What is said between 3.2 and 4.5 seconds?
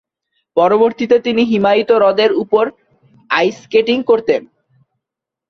Ice skating করতেন।